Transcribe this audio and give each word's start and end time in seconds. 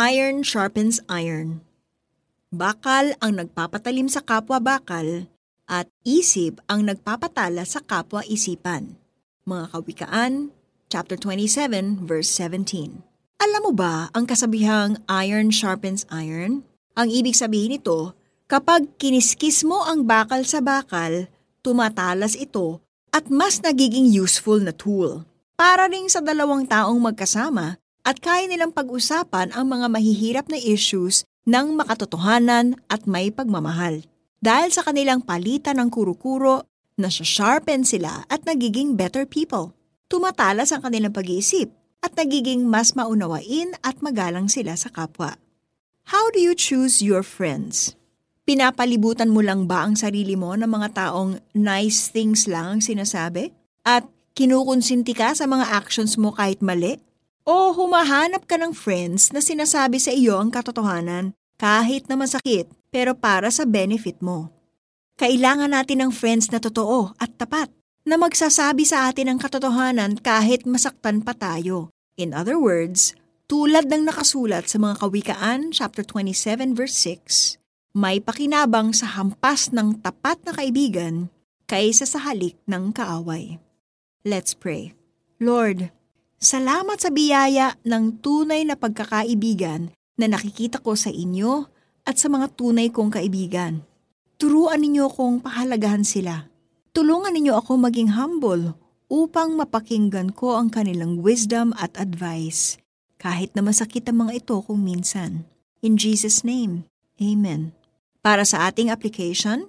Iron 0.00 0.40
sharpens 0.40 0.96
iron. 1.12 1.60
Bakal 2.48 3.20
ang 3.20 3.36
nagpapatalim 3.36 4.08
sa 4.08 4.24
kapwa 4.24 4.56
bakal 4.56 5.28
at 5.68 5.92
isip 6.08 6.56
ang 6.72 6.88
nagpapatala 6.88 7.68
sa 7.68 7.84
kapwa 7.84 8.24
isipan. 8.24 8.96
Mga 9.44 9.76
Kawikaan, 9.76 10.56
chapter 10.88 11.20
27, 11.20 12.08
verse 12.08 12.32
17. 12.32 13.04
Alam 13.44 13.60
mo 13.60 13.72
ba 13.76 14.08
ang 14.16 14.24
kasabihang 14.24 15.04
iron 15.04 15.52
sharpens 15.52 16.08
iron? 16.08 16.64
Ang 16.96 17.12
ibig 17.12 17.36
sabihin 17.36 17.76
nito, 17.76 18.16
kapag 18.48 18.88
kiniskis 18.96 19.68
mo 19.68 19.84
ang 19.84 20.08
bakal 20.08 20.48
sa 20.48 20.64
bakal, 20.64 21.28
tumatalas 21.60 22.40
ito 22.40 22.80
at 23.12 23.28
mas 23.28 23.60
nagiging 23.60 24.08
useful 24.08 24.64
na 24.64 24.72
tool. 24.72 25.28
Para 25.60 25.92
ring 25.92 26.08
sa 26.08 26.24
dalawang 26.24 26.64
taong 26.64 26.96
magkasama 26.96 27.76
at 28.10 28.18
kaya 28.18 28.50
nilang 28.50 28.74
pag-usapan 28.74 29.54
ang 29.54 29.70
mga 29.70 29.86
mahihirap 29.86 30.50
na 30.50 30.58
issues 30.58 31.22
ng 31.46 31.78
makatotohanan 31.78 32.74
at 32.90 33.06
may 33.06 33.30
pagmamahal. 33.30 34.02
Dahil 34.42 34.74
sa 34.74 34.82
kanilang 34.82 35.22
palitan 35.22 35.78
ng 35.78 35.94
kuro-kuro, 35.94 36.66
nasya-sharpen 36.98 37.86
sila 37.86 38.26
at 38.26 38.42
nagiging 38.42 38.98
better 38.98 39.22
people. 39.30 39.70
Tumatalas 40.10 40.74
ang 40.74 40.82
kanilang 40.82 41.14
pag-iisip 41.14 41.70
at 42.02 42.10
nagiging 42.18 42.66
mas 42.66 42.98
maunawain 42.98 43.78
at 43.86 44.02
magalang 44.02 44.50
sila 44.50 44.74
sa 44.74 44.90
kapwa. 44.90 45.38
How 46.10 46.34
do 46.34 46.42
you 46.42 46.58
choose 46.58 46.98
your 46.98 47.22
friends? 47.22 47.94
Pinapalibutan 48.42 49.30
mo 49.30 49.38
lang 49.38 49.70
ba 49.70 49.86
ang 49.86 49.94
sarili 49.94 50.34
mo 50.34 50.58
ng 50.58 50.66
mga 50.66 50.88
taong 50.98 51.38
nice 51.54 52.10
things 52.10 52.50
lang 52.50 52.66
ang 52.66 52.80
sinasabi? 52.82 53.54
At 53.86 54.10
Kinukonsinti 54.30 55.12
ka 55.12 55.34
sa 55.34 55.44
mga 55.50 55.74
actions 55.74 56.14
mo 56.14 56.30
kahit 56.30 56.62
mali? 56.62 56.96
O 57.48 57.72
humahanap 57.72 58.44
ka 58.44 58.60
ng 58.60 58.76
friends 58.76 59.32
na 59.32 59.40
sinasabi 59.40 59.96
sa 59.96 60.12
iyo 60.12 60.36
ang 60.36 60.52
katotohanan 60.52 61.32
kahit 61.56 62.04
na 62.08 62.16
masakit 62.16 62.68
pero 62.92 63.16
para 63.16 63.48
sa 63.48 63.64
benefit 63.64 64.20
mo? 64.20 64.52
Kailangan 65.16 65.72
natin 65.72 66.04
ng 66.04 66.12
friends 66.12 66.52
na 66.52 66.60
totoo 66.60 67.16
at 67.16 67.32
tapat 67.40 67.72
na 68.04 68.20
magsasabi 68.20 68.84
sa 68.84 69.08
atin 69.08 69.32
ang 69.32 69.38
katotohanan 69.40 70.20
kahit 70.20 70.68
masaktan 70.68 71.20
pa 71.24 71.32
tayo. 71.36 71.92
In 72.20 72.36
other 72.36 72.60
words, 72.60 73.16
tulad 73.48 73.88
ng 73.88 74.08
nakasulat 74.08 74.68
sa 74.68 74.76
mga 74.76 75.00
Kawikaan 75.00 75.72
chapter 75.72 76.04
27 76.04 76.76
verse 76.76 76.96
6, 77.08 77.60
may 77.96 78.20
pakinabang 78.20 78.92
sa 78.92 79.16
hampas 79.16 79.72
ng 79.72 80.00
tapat 80.04 80.40
na 80.44 80.52
kaibigan 80.52 81.32
kaysa 81.68 82.04
sa 82.04 82.20
halik 82.28 82.56
ng 82.68 82.92
kaaway. 82.92 83.56
Let's 84.24 84.52
pray. 84.52 84.92
Lord, 85.40 85.88
salamat 86.40 86.98
sa 86.98 87.12
biyaya 87.12 87.76
ng 87.84 88.18
tunay 88.24 88.64
na 88.64 88.74
pagkakaibigan 88.74 89.92
na 90.16 90.26
nakikita 90.26 90.80
ko 90.80 90.96
sa 90.96 91.12
inyo 91.12 91.68
at 92.08 92.16
sa 92.16 92.32
mga 92.32 92.56
tunay 92.56 92.88
kong 92.88 93.12
kaibigan. 93.12 93.84
Turuan 94.40 94.80
ninyo 94.80 95.06
kong 95.12 95.44
pahalagahan 95.44 96.02
sila. 96.02 96.48
Tulungan 96.96 97.36
ninyo 97.36 97.54
ako 97.54 97.78
maging 97.78 98.16
humble 98.16 98.74
upang 99.12 99.54
mapakinggan 99.54 100.32
ko 100.32 100.56
ang 100.56 100.72
kanilang 100.72 101.20
wisdom 101.20 101.76
at 101.76 101.92
advice, 102.00 102.80
kahit 103.20 103.52
na 103.54 103.60
masakit 103.60 104.02
ang 104.08 104.26
mga 104.26 104.42
ito 104.42 104.56
kung 104.64 104.80
minsan. 104.80 105.44
In 105.84 106.00
Jesus' 106.00 106.42
name, 106.42 106.88
Amen. 107.20 107.76
Para 108.24 108.48
sa 108.48 108.66
ating 108.66 108.88
application, 108.88 109.68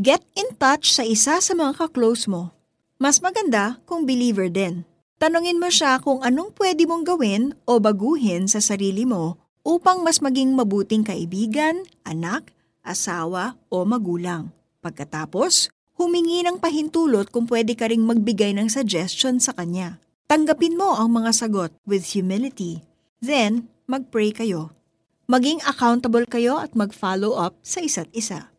get 0.00 0.24
in 0.32 0.56
touch 0.56 0.96
sa 0.96 1.04
isa 1.04 1.38
sa 1.38 1.52
mga 1.52 1.76
kaklose 1.76 2.24
mo 2.24 2.56
mas 2.96 3.20
maganda 3.20 3.76
kung 3.84 4.08
believer 4.08 4.48
din. 4.48 4.88
Tanungin 5.16 5.56
mo 5.56 5.72
siya 5.72 5.96
kung 5.96 6.20
anong 6.20 6.52
pwede 6.60 6.84
mong 6.84 7.08
gawin 7.08 7.56
o 7.64 7.80
baguhin 7.80 8.44
sa 8.44 8.60
sarili 8.60 9.08
mo 9.08 9.40
upang 9.64 10.04
mas 10.04 10.20
maging 10.20 10.52
mabuting 10.52 11.00
kaibigan, 11.00 11.88
anak, 12.04 12.52
asawa 12.84 13.56
o 13.72 13.88
magulang. 13.88 14.52
Pagkatapos, 14.84 15.72
humingi 15.96 16.44
ng 16.44 16.60
pahintulot 16.60 17.32
kung 17.32 17.48
pwede 17.48 17.72
ka 17.72 17.88
ring 17.88 18.04
magbigay 18.04 18.52
ng 18.60 18.68
suggestion 18.68 19.40
sa 19.40 19.56
kanya. 19.56 19.96
Tanggapin 20.28 20.76
mo 20.76 20.92
ang 20.92 21.08
mga 21.08 21.32
sagot 21.32 21.72
with 21.88 22.12
humility. 22.12 22.84
Then, 23.24 23.72
mag-pray 23.88 24.36
kayo. 24.36 24.68
Maging 25.32 25.64
accountable 25.64 26.28
kayo 26.28 26.60
at 26.60 26.76
mag-follow 26.76 27.40
up 27.40 27.56
sa 27.64 27.80
isa't 27.80 28.12
isa. 28.12 28.52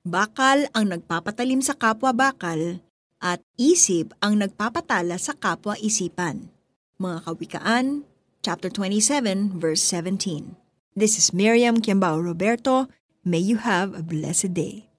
Bakal 0.00 0.64
ang 0.72 0.96
nagpapatalim 0.96 1.60
sa 1.60 1.76
kapwa 1.76 2.16
bakal 2.16 2.80
at 3.24 3.40
isip 3.56 4.12
ang 4.20 4.44
nagpapatala 4.44 5.16
sa 5.16 5.32
kapwa-isipan. 5.32 6.52
Mga 7.00 7.18
Kawikaan, 7.24 8.04
chapter 8.44 8.68
27, 8.68 9.56
verse 9.56 9.80
17. 9.80 10.60
This 10.92 11.16
is 11.16 11.32
Miriam 11.32 11.80
Kiambao 11.80 12.20
Roberto. 12.20 12.92
May 13.24 13.40
you 13.40 13.64
have 13.64 13.96
a 13.96 14.04
blessed 14.04 14.52
day. 14.52 14.93